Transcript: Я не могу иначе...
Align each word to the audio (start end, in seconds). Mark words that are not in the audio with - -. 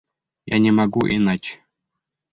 Я 0.51 0.57
не 0.63 0.71
могу 0.71 1.05
иначе... 1.17 1.59